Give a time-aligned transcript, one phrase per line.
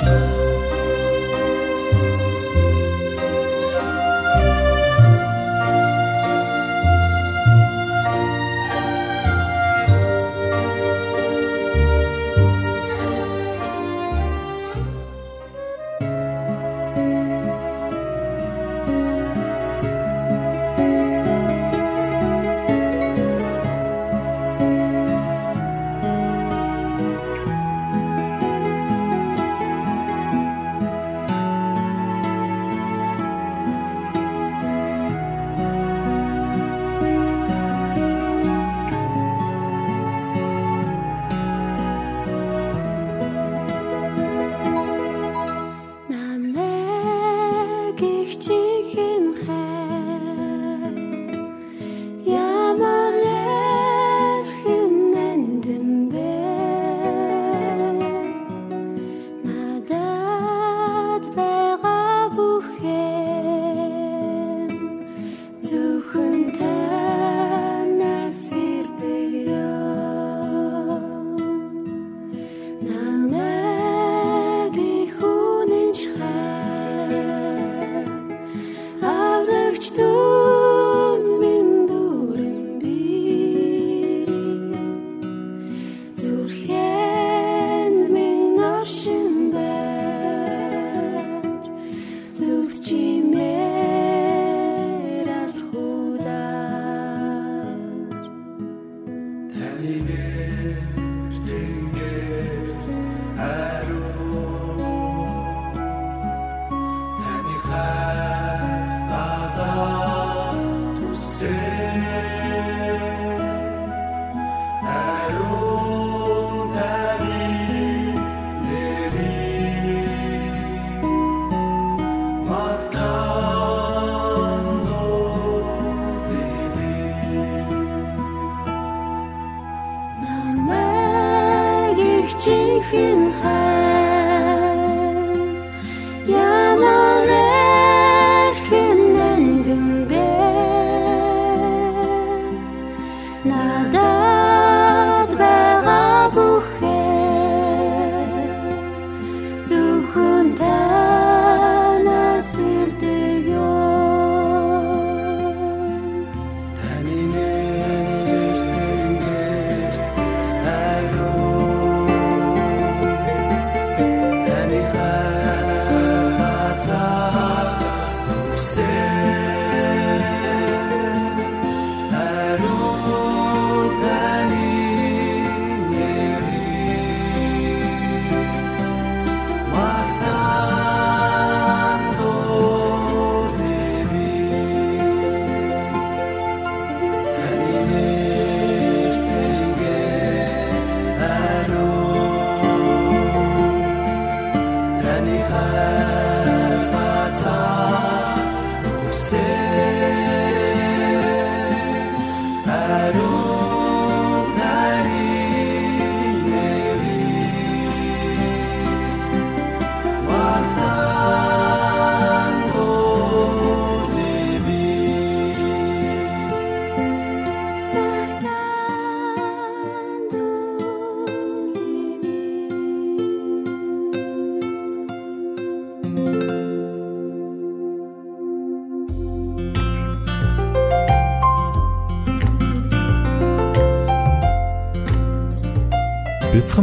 [0.00, 0.39] Thank you.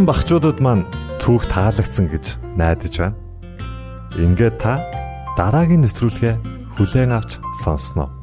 [0.07, 0.88] Бяцхан багчуудад маань
[1.19, 3.19] түүх таалагдсан гэж найдаж байна.
[4.15, 4.80] Ингээд та
[5.36, 6.36] дараагийн нэвтрүүлгээ
[6.80, 8.16] хүлээн авч сонсноо.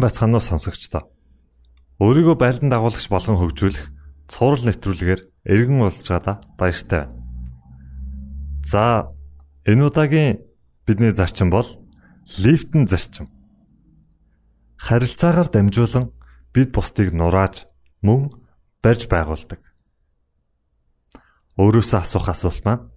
[0.00, 1.02] Сайн байцгаана уу сонсогчдоо.
[2.00, 3.84] Өөрийгөө байлдан дагуулагч болгон хөгжүүлэх
[4.32, 7.04] цуврал нэвтрүүлгээр эргэн уулзж байгаадаа баяртай.
[8.64, 9.12] За
[9.68, 10.40] энэ удаагийн
[10.88, 11.68] бидний зарчим бол
[12.40, 13.28] лифтэн зарчим.
[14.80, 16.16] Харилцаагаар дамжуулан
[16.56, 17.68] бид бусдыг нурааж
[18.00, 18.32] мөн
[18.80, 19.60] барьж байгуулдаг.
[21.60, 22.88] Өөрөөсөө асуух асуулт маань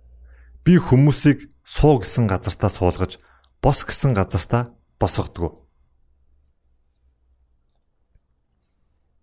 [0.64, 3.20] би хүмүүсийг суу гэсэн газартаа суулгаж
[3.60, 5.63] бос гэсэн газартаа босгодог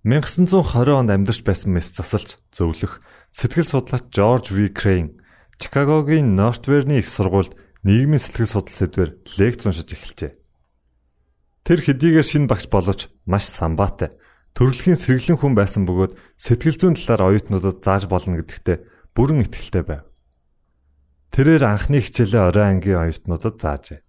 [0.00, 3.04] 1920 онд амьдарч байсан мэс засалж зөвлөх
[3.36, 4.72] сэтгэл судлаач Жорж В.
[4.72, 5.20] Крейн
[5.60, 7.52] Чикагогийн Нортверний их сургуульд
[7.84, 10.32] нийгмийн сэтгэл судлал сэдвээр лекц уншиж эхэлжээ.
[11.68, 14.16] Тэр хэдийгээр шинэ багш боловч маш самбаатай,
[14.56, 20.08] төрөлхийн сэргэлэн хүн байсан бөгөөд сэтгэл зүйн талаар оюутнуудад зааж болно гэдэгтээ бүрэн итгэлтэй байв.
[21.28, 24.00] Тэрээр анхны хичээлээ орой ангийн оюутнуудад заажээ.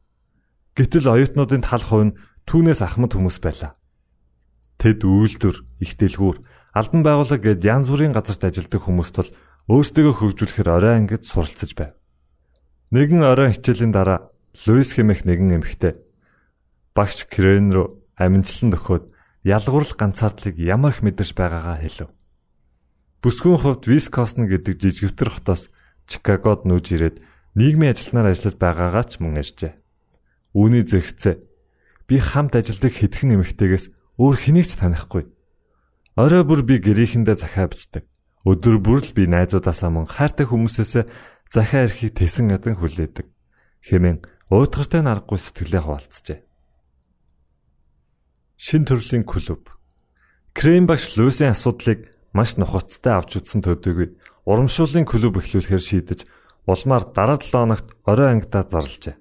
[0.72, 2.18] Гэтэл оюутнуудын тал хувь нь
[2.48, 3.76] түүнээс ахмад хүмүүс байлаа.
[4.82, 6.42] Тэд үйлдвэр, их дэлгүүр,
[6.74, 9.30] албан байгууллага гээд янз бүрийн газарт ажилладаг хүмүүст бол
[9.70, 11.94] өөрсдөө хөгжүүлэхээр орой ангид суралцж байв.
[12.90, 14.34] Нэгэн орой хичээлийн дараа
[14.66, 16.02] Луис хэмээх нэгэн эмэгтэй
[16.98, 19.14] багш Крен руу аминчлан нөхөд
[19.46, 22.10] ялгуурл ганцаардлыг ямар их мэдэрч байгаагаа хэлв.
[23.22, 25.70] Бүсгүйн хувьд Вискосн гэдэг жижигвтер хотоос
[26.10, 27.18] Чикагод нүүж ирээд
[27.54, 29.78] нийгмийн ажилтнаар ажиллаж байгаагаа ч мөн ярьжээ.
[30.58, 31.36] Үүний зэрэгцээ
[32.10, 33.86] би хамт ажилладаг хэдхэн эмэгтэйгээс
[34.22, 35.26] өөр хэнийг ч танихгүй.
[36.14, 38.06] Орой бүр би гэрээхэндээ захаа бичдэг.
[38.46, 41.10] Өдөр бүр л би найзуудаасаа мөн хайртай хүмүүсээс
[41.50, 43.26] захаа ирэхийг тесэн ядан хүлээдэг.
[43.82, 44.22] Хэмээн
[44.54, 46.40] уутгартай наргагүй сэтгэлээ хуваалцжээ.
[48.62, 49.74] Шин төрлийн клуб.
[50.54, 54.14] Крем багш Луисын асуудлыг маш нухацтай авч үзсэн төдийгүй
[54.46, 56.20] урамшууллын клуб эхлүүлэхээр шийдэж
[56.66, 59.16] улмаар дараа 7 хоногт орой ангидаа зарлжээ.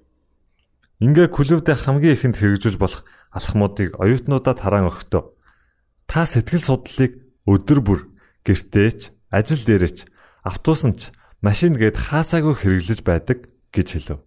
[1.01, 3.01] Ингээ клубдээ хамгийн ихэнд хэрэгжүүлж болох
[3.31, 5.23] алхмуудыг оюутнуудад хараан өгтөө.
[6.07, 7.11] Та сэтгэл судлалыг
[7.47, 7.99] өдөр бүр
[8.43, 9.97] гэртээч, ажил дээрээч,
[10.43, 14.19] автобусанч машин гээд хаасаагүй хэрэглэж байдаг гэж хэлв.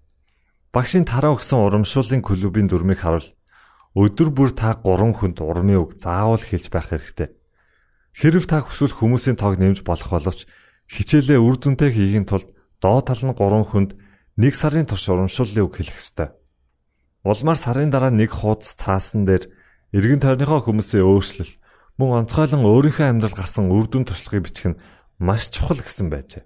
[0.75, 3.30] Багшийн тараа өгсөн урамшууллын клубын дүрмийг харуул.
[3.94, 7.30] Өдөр бүр та 3 хүнд урмын үг заавал хэлж байх хэрэгтэй.
[8.11, 10.50] Хэрв та хүсвэл хүмүүсийн тоог нэмж болох боловч
[10.90, 12.50] хичээлээ үр дүнтэй хийхин тулд
[12.82, 13.90] доод тал нь 3 хүнд
[14.34, 16.34] 1 сарын турш урамшууллын үг хэлэх ёстой.
[17.24, 19.48] Улмаар сарын дараа нэг хуудас цаасан дээр
[19.96, 21.56] эргэн тойрныхоо хүмүүсийн өөрчлөл
[21.96, 24.80] мөн онцгойлон өөрийнхөө амьдрал гарсан үр дүн туршлагыг бичих нь
[25.16, 26.44] маш чухал гэсэн байжээ.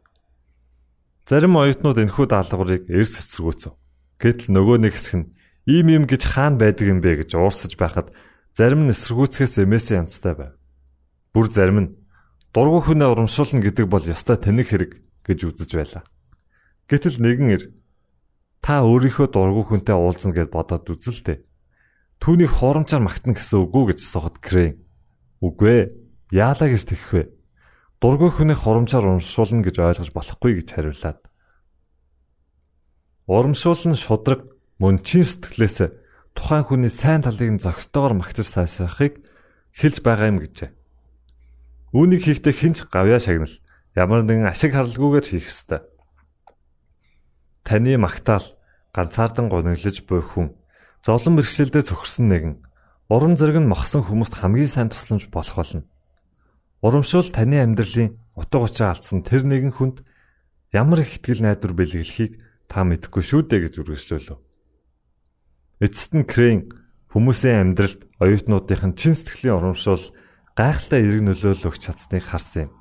[1.27, 3.75] Зарим оюутнууд энэхүү даалгаврыг эрс эсэргүүцэв.
[4.23, 5.31] Гэтэл нөгөө нэг хэсэг нь
[5.67, 8.15] ийм юм гэж хаана байдаг юм бэ гэж уурсаж байхад
[8.55, 10.55] зарим нь эсэргүүцэхээс эмээсээ янзтай байв.
[11.35, 11.93] Бүр зарим нь
[12.55, 14.93] дургүй хүнээ урамшуулна гэдэг бол ёстой тэнэг хэрэг
[15.27, 16.05] гэж үзэж байлаа.
[16.87, 17.63] Гэтэл нэгэн ир
[18.65, 21.43] та өөрийнхөө дургүй хүнтэй уулзна гэж бодоод үзэлтэй.
[22.19, 24.89] Түүнийг хуурамчаар магтана гэсэн үг үү гэж асуухад Крейн
[25.39, 25.87] Үгүй ээ.
[26.35, 27.23] Яалаа гэж тэгэх вэ?
[28.03, 31.21] Дургүй хүний хурамчаар урамшуулна гэж ойлгож болохгүй гэж хариулаад.
[33.31, 34.51] Урамшуулна шудраг
[34.83, 35.95] мөн чин сэтгэлээс
[36.35, 39.23] тухайн хүний сайн талыг нь зохистойгоор магтаж сайшаахыг
[39.79, 40.71] хэлж байгаа юм гэжээ.
[41.95, 43.55] Үүнийг хийхдээ хинч гавьяа шагнал
[43.95, 45.87] ямар нэгэн ашиг харалгүйгээр хийх ёстой.
[47.69, 48.57] Таны магтаал
[48.97, 50.57] ганцаардан гониглож буй хүн
[51.05, 52.55] зовлон бэрхшээлдээ цохирсон нэгэн
[53.09, 55.89] Урам зориг нь мохсон хүмүүст хамгийн сайн тусламж болох болно.
[56.85, 60.05] Урамшуул таны амьдралын утга учир алдсан тэр нэгэн хүнд
[60.77, 62.37] ямар их ихтгэл найдвар бэлгэлхийг
[62.69, 64.37] та мэдэхгүй шүү дээ гэж үргэлжлүүлв.
[65.81, 66.69] Эцэст нь Крейн
[67.09, 70.13] хүмүүсийн амьдралд оюутнуудын чин сэтгэлийн урамшуул
[70.53, 72.73] гайхалтай эерэг нөлөөлөл өгч чадсныг харсан юм.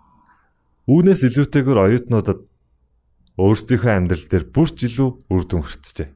[0.92, 2.44] Үүнээс илүүтэйгээр оюутнуудад
[3.38, 6.10] өөрсдийнхөө амьдрал дээр бүрч илүү үр дүн хүртжээ.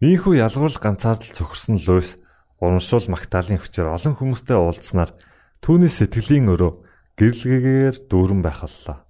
[0.00, 2.16] Ийхүү ялгуурл ганцаардал цохирсон Луис
[2.64, 5.12] урамшуул магтаалын хүчээр олон хүмүүстэй уулзснаар
[5.60, 6.72] түүний сэтгэлийн өрөө
[7.20, 9.04] гэрэлгээгээр дүүрэн байх боллоо.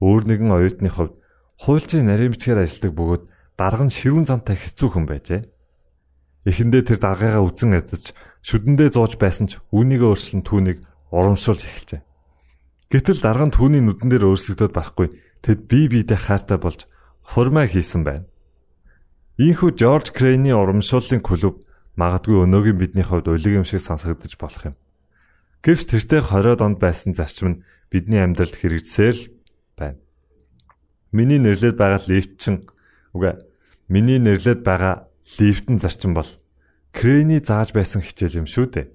[0.00, 1.14] Өөр нэгэн оюутны хувьд
[1.60, 3.24] хуульчийн нарийн бичгээр ажилладаг бөгөөд
[3.60, 5.40] дарга нь ширүүн зантай хэцүү хүн байжээ.
[6.48, 10.78] Эхэндээ тэр даргаагаа үзэн ядаж шүдэндээ зууж байсан ч үүнийг өөрчлөн түүнийг
[11.12, 12.00] урамшуулж эхэлжээ.
[12.88, 15.12] Гэтэл дарга нь түүний нүдэн дээр өөрсгдөд барахгүй
[15.44, 16.86] тэд бие биедээ хайртай болж
[17.24, 18.26] хурмаа хийсэн байна.
[19.40, 21.64] Ийхүү Жорж Крейний урамшууллын клуб
[22.00, 24.76] Магадгүй өнөөгийн бидний хувьд улиг юм шиг сонсогдож болох юм.
[25.60, 27.60] Гэвч тэртээ 20-од онд байсан зарчим нь
[27.92, 29.24] бидний амьдралд хэрэгжсээр л
[29.76, 30.00] байна.
[31.12, 32.70] Миний нэрлээд байгаа лифтчин
[33.12, 33.36] үгүй
[33.92, 36.30] миний нэрлээд байгаа лифтэн зарчим бол
[36.96, 38.86] Крэний зааж байсан хичээл юм шүү дээ.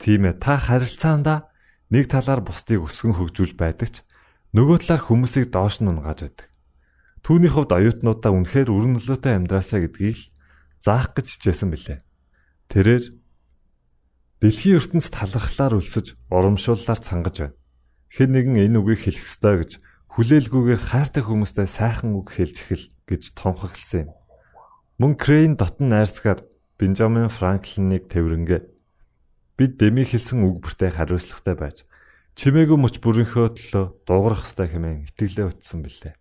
[0.00, 1.52] Тийм ээ та харилцаандаа
[1.92, 3.96] нэг талаар бусдыг өсгөн хөгжүүлж байдаг ч
[4.56, 6.48] нөгөө талаар хүмүүсийг доош нь унгааж байдаг.
[7.20, 10.24] Түүний хувьд оюутнуудаа үнэхээр өрн нөлөөтэй амьдраасаа гэдгийг л
[10.80, 11.98] заах гэж хичээсэн билээ.
[12.72, 13.04] Тэрээр
[14.40, 17.56] дэлхийн ертөнцид талархлаар өлсөж урамшууллаар цангаж байна.
[18.08, 19.70] Хэн нэгэн энэ үгийг хэлэх ёстой гэж
[20.14, 24.10] хүлээлгүйгээр хайртай хүмүүстэй сайхан үг хэлж эхэл гэж томхоглосон юм.
[24.98, 26.42] Мөн Крейн дотн найрсгаар
[26.78, 28.62] Бенджамин Франклиныг тэрвэрнгээ
[29.58, 31.76] бид дэми хэлсэн үг бүртээ хариуцлагатай байж
[32.38, 36.14] чимээгүй мөч бүрийнхөө төлөө дуугарах ёстой хэмээн итгэлээ утсан билээ.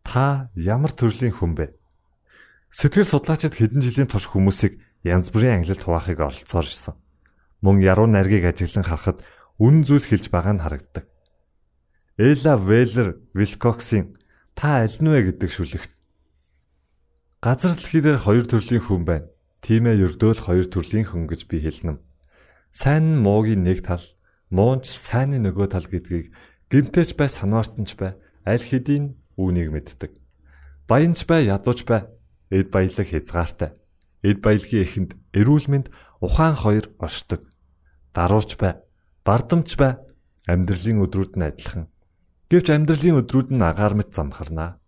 [0.00, 1.76] Та ямар төрлийн хүн бэ?
[2.72, 6.96] Сэтгэл судлаачид хэдэн жилийн турш хүмүүсийг янз бүрийн ангилалд хуваахыг оролцоор ирсэн.
[7.60, 9.20] Мөн яруу найргийг ажиглан харахад
[9.60, 11.04] үн зүйл хэлж байгаа нь харагддаг.
[12.16, 14.16] Эла Веллер Вилкоксийн
[14.56, 15.92] та аль нь вэ гэдэг шүлэгт
[17.44, 19.28] газар дэлхий дээр хоёр төрлийн хүн байна.
[19.60, 22.00] Тийм ээ ердөөл хоёр төрлийн хүн гэж би хэлнэ.
[22.72, 24.00] Сайн нь муугийн нэг тал,
[24.50, 26.34] муунч сайнны нөгөө тал гэдгийг
[26.70, 30.12] гимтээч бай санаартанч бай аль хэдийн үүнийг мэддэг.
[30.90, 32.10] Баянч бай ядууч бай
[32.50, 33.70] эд баялаг хязгаартай.
[34.26, 35.86] Эд баялагын эхэнд эрүүл мэнд
[36.18, 37.46] ухаан хоёр оршдог.
[38.12, 38.82] Дарууч бай,
[39.22, 40.02] бардамч бай
[40.50, 41.86] амьдралын өдрүүд нь адилхан.
[42.50, 44.82] Гэвч амьдралын өдрүүд нь агаар мэт замхарнаа.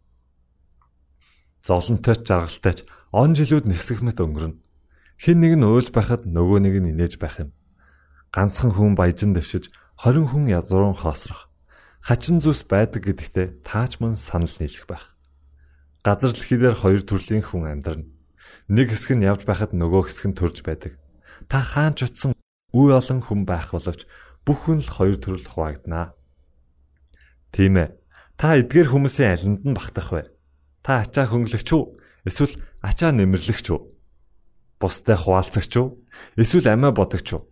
[1.63, 2.81] Золонтой ч жаргалтай ч
[3.15, 4.59] он жилүүд нисэх мэт өнгөрнө.
[5.23, 7.55] Хэн нэг нь уйлж байхад нөгөө нэг нь инээж байх юм.
[8.33, 9.69] Ганцхан хүн баяжин дэвшиж
[10.01, 11.53] 20 хүн ядуурн хоосрох.
[12.01, 15.13] Хачин зүс байдаг гэдэгтээ таач мөн санал нийлэх байх.
[16.01, 18.09] Газар дэлхий дээр хоёр төрлийн хүн амьдарна.
[18.73, 20.97] Нэг хэсэг нь явж байхад нөгөө хэсэг нь төрж байдаг.
[21.45, 22.33] Та хаан ч утсан
[22.73, 24.09] үе олон хүн байх боловч
[24.49, 26.17] бүх хүн л хоёр төрөл хуваагдана.
[27.53, 27.93] Тийм ээ.
[28.41, 30.33] Та эдгээр хүмүүсийн алинд нь багтах вэ?
[30.81, 31.85] Та ачаа хөнгөлөгч үү?
[32.25, 33.81] Эсвэл ачаа нэмэрлэгч үү?
[34.81, 35.89] Бустай хуваалцагч үү?
[36.41, 37.52] Эсвэл амиа бодогч үү?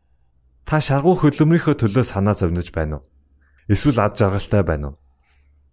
[0.64, 3.07] Та шаргуу хөдөлмөрийнхөө төлөө санаа зовниж байна уу?
[3.69, 4.97] Эсвэл ад жаргалтай байна уу?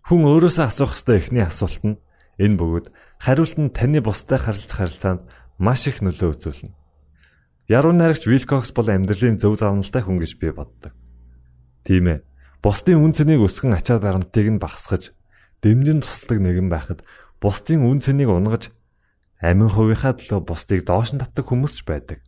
[0.08, 1.98] Хүн өөрөөсөө асуух ёстой эхний асуулт нь
[2.38, 5.22] Энэ бөгөөд хариулт нь таны бусдад харилцах харилцаанд
[5.58, 6.74] маш их нөлөө үзүүлнэ.
[7.66, 10.94] Яруу найрагч Вилкокс бол амьдралын зөв завналтай хүн гэж би боддог.
[11.82, 12.22] Тийм ээ.
[12.62, 15.14] бусдын үн цэнийг өсгөн ачаа дарамтыг нь багасгаж,
[15.66, 17.02] дэмжин тусалдаг нэгэн байхад
[17.42, 18.70] бусдын үн цэнийг унгаж
[19.42, 22.22] амин хувийнхаа төлөө бусдыг доош нь татдаг хүмүүс ч байдаг.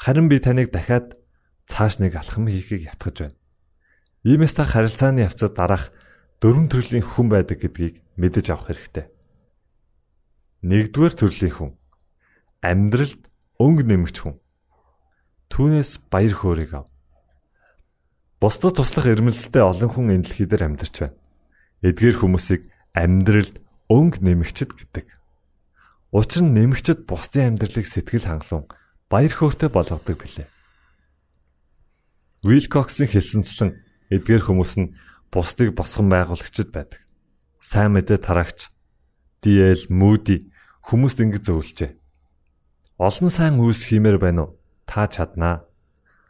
[0.00, 1.16] Харин би таныг дахиад
[1.68, 3.36] цааш нэг алхам хийхийг ятгах байна.
[4.24, 5.92] Иймээс та харилцааны явцад дараах
[6.40, 9.06] дөрвөн төрлийн хүн байдаг гэдгийг мэдэж авах хэрэгтэй.
[10.64, 11.70] Нэгдүгээр төрлийн хүн
[12.64, 13.22] амьдралд
[13.60, 14.40] өнгө нэмэгч хүн.
[15.52, 16.88] Түүнээс баяр хөөргийг ав.
[18.40, 21.16] Бусдад туслах эрмэлзэлтэй олон хүн энэ дэлхий дээр амьдарч байна.
[21.84, 22.62] Эдгээр хүмүүсийг
[22.96, 23.60] амьдралд
[23.92, 25.06] өнгө нэмэгчд гэдэг.
[26.16, 28.64] Учир нь нэмэгчд бусдын амьдралыг сэтгэл хангалуун
[29.12, 30.48] баяр хөөртэй болгодог билээ.
[32.44, 33.70] Вилкоксын хэлсэнчлэн
[34.12, 34.92] эдгээр хүмүүс нь
[35.32, 37.00] бусдыг босгон байгуулагчд байдаг.
[37.56, 38.68] Сайн мэдээ тараагч
[39.40, 40.52] DL Moody
[40.84, 41.96] хүмүүст ингэж зөвлөжээ.
[43.00, 44.60] Олон сайн үйлс хиймээр байна уу?
[44.84, 45.64] Та чаднаа.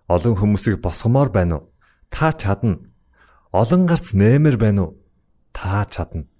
[0.06, 1.74] Олон хүмүүсийг босгомоор байна уу?
[2.14, 2.78] Та чадна.
[3.50, 5.02] Олон гарц нэмэр байна уу?
[5.50, 6.30] Та чадна.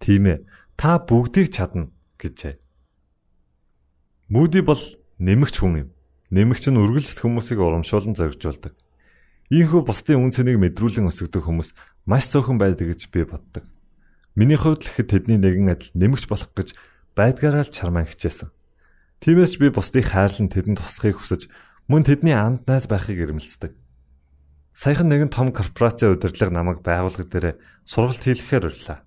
[0.00, 0.48] Тийм ээ.
[0.80, 2.56] Та бүгдийг чадна гэжээ.
[4.32, 4.80] Moody бол
[5.20, 5.88] нэмэгч хүн юм.
[6.32, 8.72] Нэмэгч нь үргэлжлэх хүмүүсийг урамшуулан зоригжуулдаг.
[9.48, 11.72] Ийхүү бусдын үн цэнийг мэдрүүлэн өсгдөг хүмүүс
[12.04, 13.64] маш цөөхөн байдаг гэж би боддог.
[14.36, 16.76] Миний хувьд л ихэд тэдний нэгэн адил нэмэгч болох гэж
[17.16, 18.52] байдгаараа л чармаа хичээсэн.
[19.24, 21.48] Тиймээс ч би бусдыг хайрлан тэдэнд туслахыг хүсэж
[21.88, 23.72] мөн тэдний анд найз байхыг эрмэлздэг.
[24.76, 27.46] Саяхан нэгэн том корпорацийн удирдлага намайг байгууллага дээр
[27.88, 29.02] сургалт хийлгэхээр урлаа.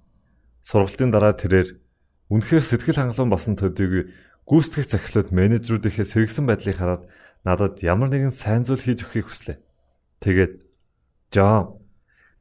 [0.65, 1.79] Сургалтын дараа тэрээр
[2.33, 4.09] үнэхээр сэтгэл хангалуун болсон төдийгүй
[4.49, 7.07] гүйцэтгэх захирлууд менежерүүдийнхээ сэргсэн байдлыг хараад
[7.47, 9.57] надад ямар нэгэн сайн зүйл хийж өгөхийг хүслээ.
[10.21, 10.61] Тэгээд
[11.33, 11.81] "Жон,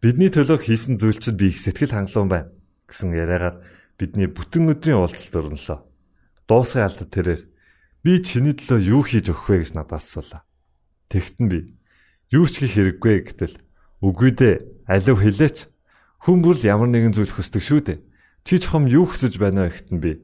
[0.05, 2.53] бидний төлөө хийсэн зүйл чинь би их сэтгэл хангалуун байна"
[2.85, 3.65] гэсэн яриагаар
[3.97, 5.81] бидний бүтэн өдрийн уулзалт өрнөлөө.
[6.45, 7.43] Дуусгын алдад тэрээр
[8.05, 10.45] "Би чиний төлөө юу хийж өгөх вэ?" гэж надаас асуулаа.
[11.09, 11.59] Тэгтэн би
[12.29, 13.57] "Юу ч хийх хэрэггүй" гэтэл
[14.05, 15.73] "Үгүй дээ, алив хэлээч.
[16.21, 17.99] Хүн бүр ямар нэгэн зүйл хүсдэг шүү дээ.
[18.45, 20.21] Чи чухам юу хүсэж байна вэ гэхтэн би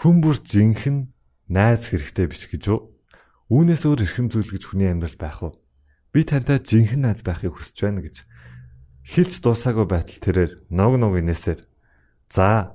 [0.00, 1.12] "Хүн бүр жинхэнэ
[1.52, 2.96] найз хэрэгтэй биш гэж юу?
[3.52, 5.52] Үүнээс өөр эрхэм зүйл гэж хүний амьдрал байх уу?"
[6.16, 8.24] Би тантай жинхэнэ найз байхыг хүсэж байна гэж
[9.04, 11.60] хэлж дуусаагүй байтал тэрээр nog nog инээсээр
[12.32, 12.72] за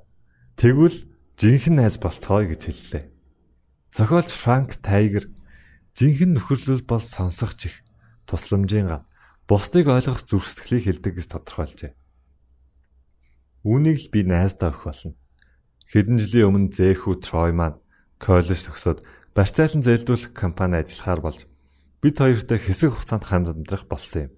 [0.62, 1.10] тэгвэл
[1.41, 3.06] жинхэнэ найз болцгоё гэж хэллээ.
[3.97, 5.34] Зохиолч Франк Тайгер
[5.97, 7.82] жинхэнэ нөхөрлөл бол сонсох чих
[8.30, 9.10] тусламжийн гав
[9.49, 11.97] бусдыг ойлгох зүрх сэтгэлийг хэлдэг гэж тодорхойлжээ.
[13.65, 15.17] Үүнийг л би найздаа өгөх болно.
[15.89, 17.82] Хэдэн жилийн өмнө Зэхүү Трой маань
[18.21, 19.01] коллеж төгсөөд
[19.34, 21.50] барьцаалан зээлдүүлэх компани ажиллахаар болж
[22.01, 24.33] бид хоёртой хэсэг хугацаанд хамт амьдрах болсон юм.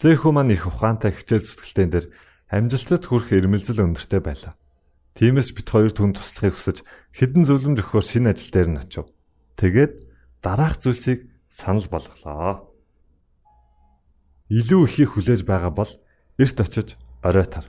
[0.00, 2.06] Зэхүү маань их ухаантай хичээл зүтгэлтэн дээр
[2.48, 4.54] амжилтад хүрэх эрмэлзэл өндөртэй байлаа.
[5.18, 9.06] Тиймээс бид хоёр түн туслахыг хүсэж хідэн зөвлөмж өгөхөөр шинэ ажил дээр нь очив.
[9.58, 9.92] Тэгээд
[10.40, 12.70] дараах зүйлсийг санал болголоо.
[14.48, 15.92] Илүү ихийг хүлээж байгаа бол
[16.38, 17.66] эрт очиж орой тар.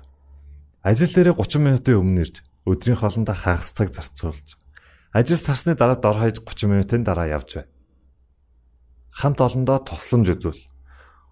[0.86, 4.62] Ажил дээрээ 30 минутын өмнө ирж өдрийн хоолндоо хагас цаг зарцуулж
[5.12, 7.65] ажил тарсны дараа дор хаяж 30 минутын дараа явж бай
[9.12, 10.63] хамт олондоо тусламж үзүүл.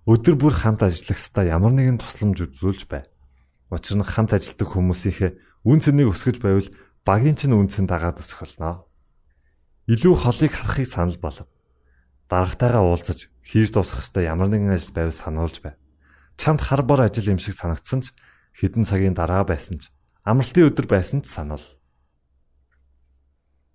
[0.07, 3.07] Өдөр бүр хамт ажиллах хэвээр ямар нэгэн тусламж үзүүлж бай.
[3.71, 5.31] Учир нь хамт ажилладаг хүмүүсийнхээ
[5.63, 6.69] үн цэнийг өсгөж байвал
[7.07, 8.85] багийн чинь үн цэн дагаад өсөх болно.
[9.87, 11.47] Илүү холыг харахыг санал болов.
[12.29, 15.73] Дарагтайгаа уулзаж хийж дуусгах хэвээр ямар нэгэн ажил байвал сануулж бай.
[16.37, 18.13] Чамд хар бор ажил юм шиг санагдсан ч
[18.53, 19.89] хэдэн цагийн дараа байсан ч
[20.23, 21.65] амралтын өдөр байсан ч сануул.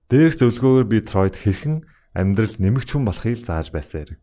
[0.07, 1.83] Дээрх зөвлөгөөгөр би Тройд хэрхэн
[2.15, 4.21] амьдрал нэмэгч хүн болохыг зааж байсан хэрэг.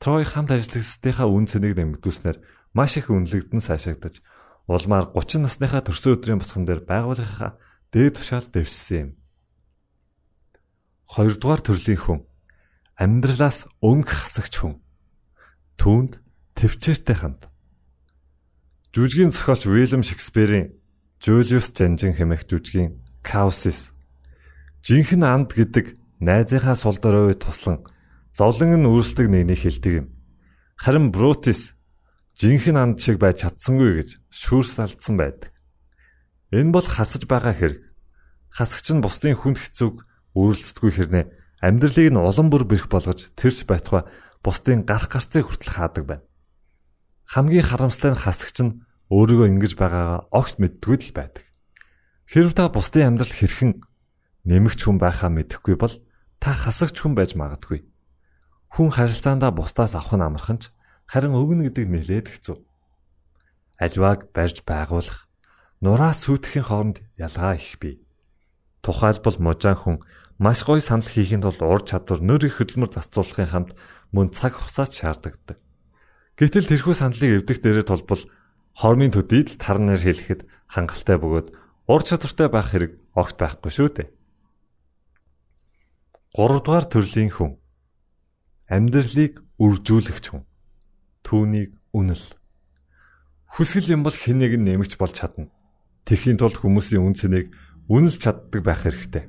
[0.00, 2.38] Трой хамт ажиллагчдынхаа үн цэнийг нэмэгдүүлснээр
[2.72, 4.24] маш их үнэлэгдэн сайшаагдаж
[4.64, 7.60] улмаар 30 насныхаа төрсөн өдрийн босгон дээр байгууллагынхаа
[7.92, 9.10] дээд тушаал дэвшсэн юм.
[11.08, 12.20] Хоёрдугаар төрлийн хүн
[12.96, 14.74] амьдралаас өнгө хасагч хүн.
[15.80, 16.20] Түүнд
[16.56, 17.48] төвчээртэй ханд.
[18.92, 20.74] Жүжигийн зохиолч Уильям Шекспирийн
[21.22, 23.94] Julius Janjin хэмээх жүжигийн Chaosis
[24.82, 27.86] жинхэнэ анд гэдэг найзынхаа сул дорой туслан
[28.34, 30.06] зовлон нь үүсдэг нэгнийг хэлдэг юм.
[30.78, 31.74] Харин Брутис
[32.38, 35.50] жинхэнэ анд шиг байж чадсангүй гэж шүүрс алдсан байдаг.
[36.54, 37.82] Энэ бол хасаж байгаа хэрэг.
[38.54, 40.06] Хасагч нь бусдын хүнд хэцүүг
[40.38, 41.24] үүрлцдэггүй хэрнээ
[41.62, 44.06] амьдралыг нь улам бүр бэрх болгож тэрч байтугай
[44.42, 46.24] бусдын гарах гарцыг хүртэл хаадаг байна.
[47.26, 48.78] Хамгийн харамсалтай нь хасагч нь
[49.10, 51.44] өөрийгөө ингэж байгаагаа огт мэддгүй л байдаг.
[52.30, 53.82] Хэрв та бусдын амьдрал хэрхэн
[54.46, 55.94] нэмэгч хүн байхаа мэдэхгүй бол
[56.38, 57.86] та хасагч хүн байж магадгүй.
[58.74, 60.70] Хүн харилцаандаа бусдаас авах нь амархан ч
[61.08, 62.56] харин өгнө гэдэг нэлээд хэцүү.
[63.78, 65.26] Аливааг барьж байгуулах,
[65.80, 68.02] нураас сүйтгэхийн хооронд ялгаа их бий.
[68.82, 69.96] Тухайлбал мужаан хүн
[70.38, 73.70] маш гоё санал хийхин тулд ур чадвар нөр их хөдөлмөр зарцуулахын хамт
[74.14, 75.58] мөн цаг хугацаач шаарддаг.
[76.38, 78.22] Гэтэл тэрхүү сандлыг эвдэх дээрээ толбол
[78.78, 81.48] хормын төдийд тар нэр хэлэхэд хангалттай бөгөөд
[81.90, 84.08] ур чадвартай байх хэрэг огт байхгүй шүү дээ.
[86.36, 87.56] 3 дугаар төрлийн хүн
[88.68, 90.44] амьдралыг үржүүлэгч хүн.
[91.24, 92.26] Түүнийг үнэл.
[93.48, 95.48] Хүсгэл юм бол хэн нэг нь нэмэгч болж чадна.
[96.04, 97.48] Тэхийн тулд хүмүүсийн үн цэнийг
[97.88, 99.24] үнэлж чаддаг байх хэрэгтэй.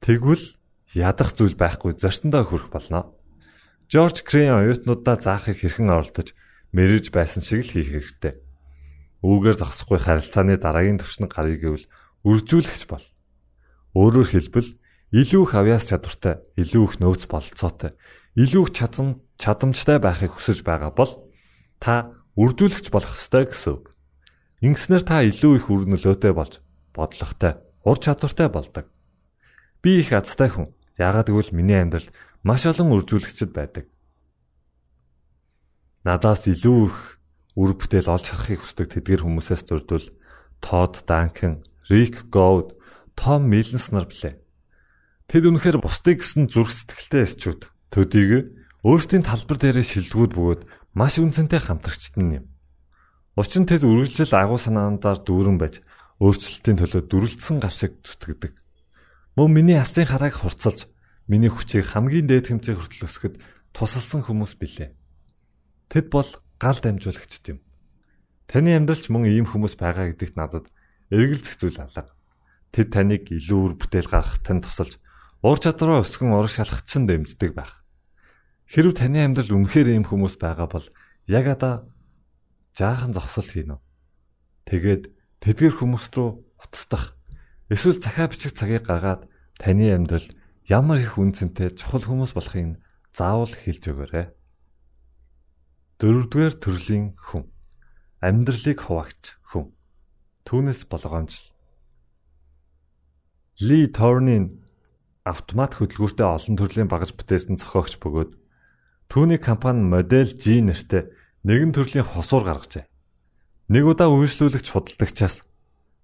[0.00, 0.44] Тэгвэл
[0.94, 3.10] ядах зүйл байхгүй зөрчөндөө хүрэх болно.
[3.90, 6.30] Жорж Крейн оюутнуудаа заахыг хэрхэн оролдож
[6.70, 8.38] мэрэж байсан шиг л хийх хэрэгтэй.
[9.26, 11.90] Үүгээр зогсохгүй харилцааны дараагийн төвшин гарыг гэвэл
[12.22, 13.02] үржүүлэгч бол.
[13.94, 14.70] Өөрөөр хэлбэл
[15.10, 17.98] илүү их авьяас чадвартай, илүү их нөөц бололцоотой,
[18.38, 21.26] илүү их чадам чадамжтай байхыг хүсэж байгаа бол
[21.82, 23.90] та үржүүлэгч болох ёстой гэсэн үг.
[24.62, 26.62] Ингэснээр та илүү их үр нөлөөтэй болж
[26.94, 28.86] бодлоготой, ур чадвартай болдог.
[29.82, 30.70] Би их азтай хүн.
[31.00, 32.12] Яагаад гэвэл миний амьдралд
[32.44, 33.88] маш олон үржүүлэгчд байдаг.
[36.04, 37.18] Надаас илүү их
[37.56, 40.06] үр бүтээл олж харахыг хүсдэг тэдгэр хүмүүсээс дурдвал
[40.60, 42.76] Тод Данкен, Рик Гоуд,
[43.20, 44.40] Том Милнс нар блэ.
[45.28, 47.68] Тэд үнэхээр бусдыг гэсэн зүрх сэтгэлтэй эрчүүд.
[47.92, 50.62] Төдийг өөрсдийн талбар дээрээ шилдэгүүд бөгөөд
[50.96, 52.44] маш үнцэнтэй хамтрагчтан юм.
[53.36, 55.84] Учир нь тэд үргэлжлэл агуу санаандаар дүүрэн байж
[56.16, 58.56] өөрчлөлтийн төлөө дүрлэлсэн гал шиг зүтгэдэг.
[59.36, 60.88] Мөн миний алсын харааг хурцлж
[61.28, 63.36] миний хүчийг хамгийн дээд хэмжээ хүртэл өсгөхөд
[63.76, 64.96] тусалсан хүмүүс билээ.
[65.92, 67.60] Тэд бол гал дамжуулагчд юм.
[68.48, 70.72] Таны амьдралч мөн ийм хүмүүс байгаа гэдэгт надад
[71.12, 72.16] эргэлзэх зүйл алга.
[72.70, 74.98] Тэд таныг илүү үр бүтээл гаргахад тань тусалж
[75.42, 77.82] уур чадвараа өсгөн ураг шалгахчин дэмждэг байх.
[78.70, 80.86] Хэрв таны амьдрал үнэхээр ийм хүмүүс байгаа бол
[81.26, 81.90] яг одоо
[82.78, 83.82] жаахан зогсол хийнэ.
[84.70, 85.10] Тэгээд
[85.42, 86.28] тэдгэр хүмүүс рүү
[86.62, 87.18] уцтах
[87.66, 89.26] эсвэл захаа бичих цагийг гаргаад
[89.58, 90.30] таны амьдралд
[90.70, 92.78] ямар их үнцэнтэй чухал хүмүүс болохыг
[93.10, 94.26] заавал хэлж өгөөрэй.
[95.98, 97.50] Дөрөвдүгээр төрлийн хүн.
[98.22, 99.74] Амьдралыг хуваагч хүн.
[100.46, 101.49] Түүнээс болгоомжл.
[103.60, 104.64] Ли Торнин
[105.24, 108.32] автомат хөдөлгүүртэй олон төрлийн багаж бүтээсэн зохиогч бөгөөд
[109.12, 111.12] түүний компани модель G нэртэй
[111.44, 112.88] нэгэн төрлийн хосуур гаргажээ.
[113.68, 115.44] Нэг удаа үйлчлүүлэгч худалдагчаас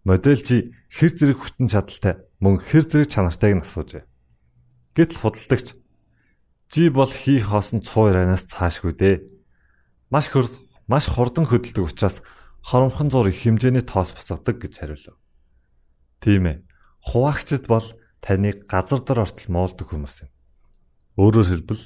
[0.04, 4.04] модель G хэр зэрэг хүчин чадалтай мөн хэр зэрэг чанартайг нь асуужээ.
[4.92, 5.80] Гэтэл худалдагч
[6.68, 9.16] Жи бол хийх хоосон цуу ярианаас цаашгүй дээ.
[10.10, 10.50] Маш хөр
[10.90, 12.20] маш хурдан хөдөлдөг учраас
[12.60, 15.14] хоромхон зур их хэмжээний тоос буцаадаг гэж хариулв.
[16.18, 16.56] Тийм ээ.
[17.06, 17.86] Хуваагчд бол
[18.20, 20.30] таныг газар дор ортол муулдаг хүмүүс юм.
[21.16, 21.84] Өөрөөр хэлбэл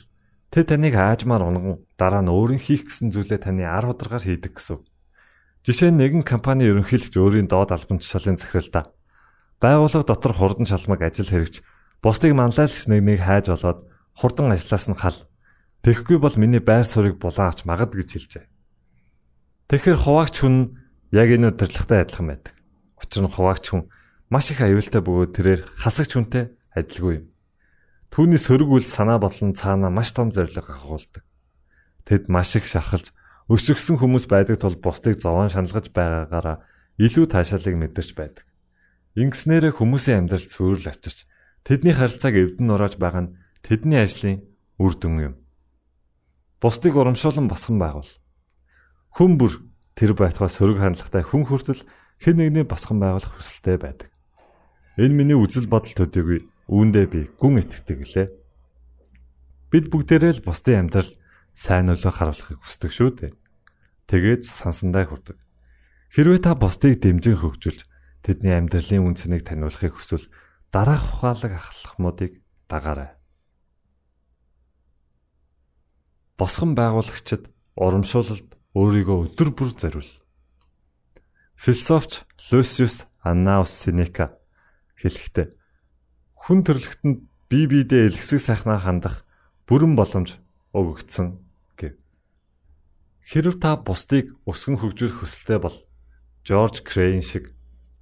[0.49, 4.81] тэд таныг аажмаар унган дараа нь өөрийн хийх гэсэн зүйлээ таны 10 ударгаар хийдэг гэсэн.
[5.63, 8.97] Жишээ нь нэгэн компани ерөнхийлөгч өөрийн доод албан тушаалын захиралдаа
[9.61, 11.61] байгууллага дотор хурдан шалмаг ажил хэрэгч
[12.01, 13.85] Бусдыг манлайлагч нэг нэг хайж олоод
[14.17, 15.21] хурдан ажиллаас нь хал.
[15.85, 18.45] Тэгэхгүй бол миний байр суурийг булан авч магад гэж хэлжээ.
[19.69, 20.81] Тэгэхээр хуваагч хүн
[21.13, 22.55] яг энэ удирдлагатай адилхан байдаг.
[22.97, 23.93] Учир нь хуваагч хүн
[24.31, 27.27] маш их аюултай бөгөөд тэрээр хасагч хүнтэй адилгүй юм.
[28.15, 31.23] Түүний сөрөг үйл санаа бодлон цаана маш том зориг агуулдаг.
[32.07, 33.13] Тэд маш их шахалж
[33.51, 36.63] өсөгсөн хүмүүс байдаг тул бусдыг зовоон шаналгаж байгаагаараа
[36.99, 38.47] илүү таашаалыг мэдэрч байдаг.
[39.19, 41.27] Ингэснээр хүмүүсийн амьдрал цөөрл авчирч
[41.65, 44.41] Тэдний харилцааг эвдэн нурааж байгаа нь тэдний ажлын
[44.81, 45.35] үр дүн юм.
[46.61, 48.13] Бусдыг урамшуулан босгон байгуул.
[49.17, 49.61] Хүн бүр
[49.95, 51.85] тэр байтугай сөрөг хандлагатай хүн хүртэл
[52.21, 54.10] хэн нэгний босгон байгуулах хүсэлтэй байдаг.
[54.99, 58.29] Энэ миний үзэл бодол төдийгүй үүндээ би гүн итгэдэг лээ.
[59.71, 61.11] Бид бүгдээрээ л бусдын амьдрал
[61.55, 63.33] сайн нөлөө харуулахыг хүсдэг шүү дээ.
[64.11, 65.39] Тэгээд сансандаа хүрдэг.
[66.11, 67.87] Хэрвээ та бусдыг дэмжин хөгжүүлж
[68.27, 70.27] тэдний амьдралын үнцнийг таниулахыг хүсвэл
[70.75, 73.15] дараах ухаалаг ахлагмуудыг дагаарай.
[76.35, 80.11] Босгон байгуулагчид урамшуулалд өөрийгөө өдөр бүр зориул.
[81.55, 84.40] Философч Люциус Аннаус Сенека
[85.01, 85.47] хэлэхдээ
[86.47, 89.27] хүн төрлөختөнд бие биедээ элгэсэг сайхнаар хандах
[89.67, 90.39] бүрэн боломж
[90.77, 91.41] өгөгдсөн
[91.81, 91.97] гэв.
[93.25, 95.77] Хэрв та бусдыг өсгөн хөгжүүлэх хүсэлтэй бол
[96.47, 97.53] Жорж Крейн шиг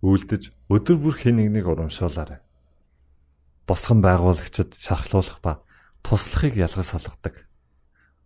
[0.04, 2.42] үйлдэж өдөр бүр хэн нэгнийг урамшуулаарай
[3.68, 5.60] босгон байгуулагчид шархлуулах ба
[6.00, 7.44] туслахыг ялгаж салгадаг.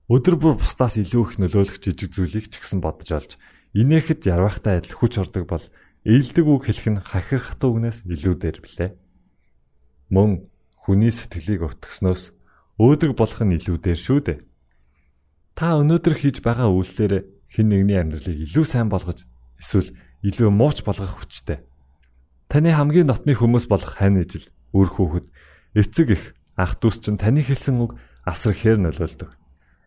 [0.07, 3.31] Өдөр бүр бусдаас илүү их нөлөөлөх жижиг зүйлийг ч гэсэн бодож олж
[3.75, 5.65] инээхэд ярвахтай адил хүч ордог бол
[6.03, 8.91] ээлдэг үг хэлэх нь хахир хатуу үгнээс илүү дээр билээ.
[10.11, 10.51] Мөн
[10.83, 12.35] хүний сэтгэлийг өвтгснөөс
[12.83, 14.39] өөдрөг болох нь илүү дээр шүү дээ.
[15.55, 17.23] Та өнөөдөр хийж байгаа үйлсээр
[17.55, 19.23] хэн нэгний амьдралыг илүү сайн болгож
[19.63, 19.95] эсвэл
[20.27, 21.63] илүү мууч болгох хүчтэй.
[22.51, 25.27] Таны хамгийн дотны хүмүүс болох хань ижил үр хүүхэд
[25.79, 26.25] эцэг их
[26.59, 27.95] ах дүүс чинь таны хэлсэн үг
[28.27, 29.31] асар ихээр нөлөөлдөг.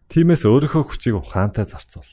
[0.09, 2.07] Тиймээс өөрийнхөө хүчийг ухаантай зарцуул.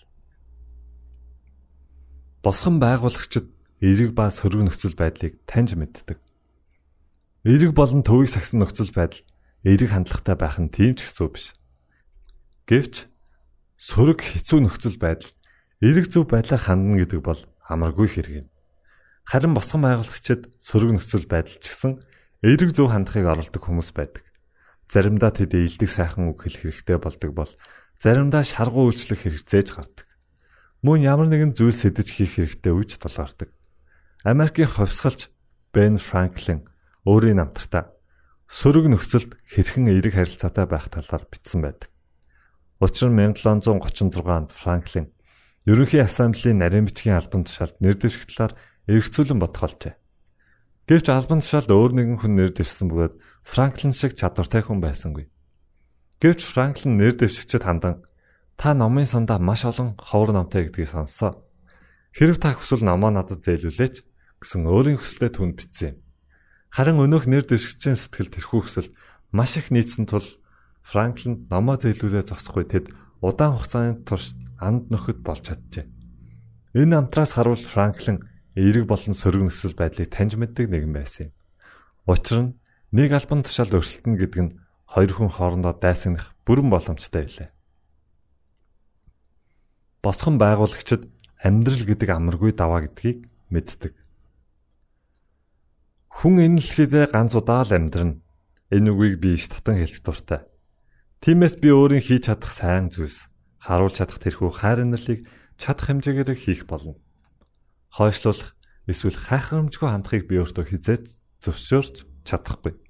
[2.42, 3.46] Босгон байгуулагчид
[3.82, 6.22] эерэг ба сөрөг нөхцөл байдлыг таньж мэддэг.
[7.42, 9.26] Эерэг болон төвийг сагсан нөхцөл байдал
[9.66, 11.50] эерэг хандлагатай байх нь тийм ч хэцүү биш.
[12.70, 13.10] Гэвч
[13.74, 15.34] сөрөг хэцүү нөхцөл байдал
[15.82, 18.48] эерэг зөв байдлаар хандна гэдэг бол амаргүй хэрэг юм.
[19.26, 21.98] Харин босгон байгуулагчид сөрөг нөхцөл байдал ч гэсэн
[22.46, 24.22] эерэг зөв хандахыг оролдог хүмүүс байдаг.
[24.86, 27.50] Заримдаа тэд ээлдэг сайхан үг хэлэх хэрэгтэй болдог бол
[27.98, 30.06] заримдаа шаргуу үйлчлэх хэрэгцээж гардаг.
[30.86, 33.50] Мөн ямар нэгэн зүйл сэдэж хийх хэрэгтэй үеч тулгардаг.
[34.22, 35.34] Америкийн хувьсгалч
[35.74, 36.62] Бен Франклин
[37.02, 37.90] өөрийн намтартаа
[38.46, 41.90] сөрөг нөхцөлд хэрхэн эерэг харилцаатай байх талаар бичсэн байдаг.
[42.78, 45.10] Учир нь 1736 онд Франклин
[45.66, 48.54] Ерөнхий ассамблеийн нарийн бичгийн албан тушаалд нэр дэвшигтлаар
[48.86, 49.94] эргцүүлэн бодох болжээ.
[50.86, 55.30] Гэвч албан тушаалд өөр нэгэн хүн нэр дэвшсэн бөгөөд Франклин шиг чадвартай хүн байсангүй.
[56.22, 58.06] Гэвч Франклин нэр дэвшигчд хандан
[58.54, 61.42] та номын сандаа маш олон ховор номтой гэдгийг сонссоо.
[62.14, 64.11] Хэрв та хүсвэл номоо надад зээлүүлээч
[64.42, 65.98] гэсэн өөрийн хүслээ түнд бичсэн юм.
[66.74, 68.90] Харин өнөөх нэр дэвшигчийн сэтгэл тэрхүү хүсэл
[69.30, 70.26] маш их нийцсэн тул
[70.82, 72.90] Франклин номоо зээлүүлээ зогсохгүй тэд
[73.22, 75.86] удаан хугацааны турш анд нөхөд болж чаджээ.
[76.74, 78.26] Энэ амтраас харуул Франклин
[78.58, 81.32] эерэг болон сөрөг нөхцөл байдлыг таньж мэддэг нэгэн байсан юм.
[82.10, 82.54] Учир нь
[82.90, 84.54] нэг албан тушаал өрсөлдөн гэдэг нь
[84.90, 87.50] хоёр хүн хоорондоо дайсагнах бүрэн боломжтой байлаа.
[90.02, 91.06] Босхон байгуулагчид
[91.38, 94.01] амьдрал гэдэг амаргүй даваа гэдгийг мэддэг.
[96.12, 98.20] Хүн энэ дэлхийдээ ганц удаа л амьдрна.
[98.68, 100.44] Энэ үгийг би иш татан хэлэх дуртай.
[101.24, 103.30] Тиймээс би өөрийн хийж чадах сайн зүйлс,
[103.62, 105.24] харуулж чадах тэрхүү хайр инэрлийг
[105.56, 106.98] чадах хэмжээгээр хийх болно
[107.92, 108.56] хойшлуулах
[108.88, 111.04] эсвэл хайхрамжгүй хандахыг би өөртөө хизээд
[111.44, 112.80] зөвшөөрч чадахгүй.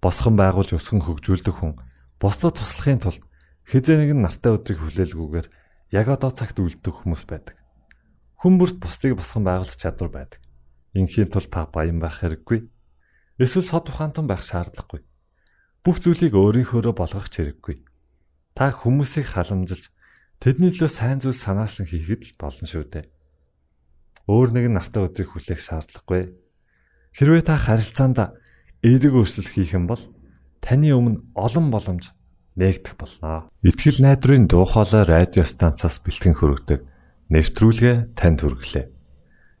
[0.00, 1.76] Босхон байгуулж өсгөн хөгжүүлдэг хүн
[2.16, 3.22] бусдад туслахын тулд
[3.68, 5.46] хизээ нэгэн нартай өдрийг хүлээлгүйгээр
[5.92, 7.60] яг одоо цагт үлддэг хүмүүс байдаг.
[8.40, 10.40] Хүн бүрт бусдыг босгон байгуулах чадвар байдаг.
[10.94, 12.66] Инхийн тулд та баян байх хэрэггүй.
[13.38, 15.06] Эсвэл сод ухаантан байх шаардлагагүй.
[15.84, 17.76] Бүх зүйлийг өөрийнхөөрөө болгох хэрэггүй.
[18.54, 19.88] Та хүмүүсийг халамжилж
[20.42, 23.06] тэдний төлөө сайн зүйл санаачлан хийхэд л болно шүү дээ
[24.30, 26.38] өөр нэгэн нартай өдрийг хүлээх шаардлагагүй.
[27.18, 28.38] Хэрвээ та харилцаанд
[28.86, 30.02] эерэг өөрчлөлт хийх юм бол
[30.62, 32.14] таны өмнө олон боломж
[32.54, 33.50] нээгдэх болно.
[33.66, 36.80] Итгэл найдрын дуу хоолой радио станцаас бэлтгэн хөрөгдөг
[37.34, 38.86] нэвтрүүлгээ танд хүргэлээ.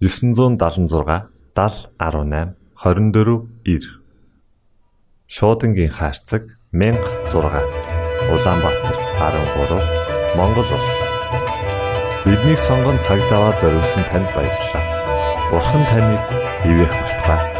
[0.00, 3.80] 976 7018 24 9
[5.26, 7.32] Шуудангийн хаяцаг 16
[8.28, 10.90] Улаанбаатар 13 Монгол улс
[12.26, 14.84] Биднийг сонгон цаг зав аваад зориулсан танд баярлалаа.
[15.50, 16.20] Бурхан таныг
[16.68, 17.55] ивээх болтугай.